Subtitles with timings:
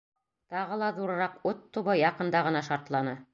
[0.53, 3.15] Тағы ла ҙурыраҡ ут тубы яҡында ғына шартланы.